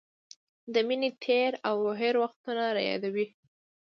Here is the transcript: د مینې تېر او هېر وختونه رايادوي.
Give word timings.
د 0.73 0.75
مینې 0.87 1.09
تېر 1.23 1.51
او 1.69 1.77
هېر 2.01 2.15
وختونه 2.23 2.63
رايادوي. 2.77 3.27